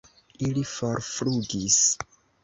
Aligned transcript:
Ili 0.45 0.61
forflugis. 0.69 1.77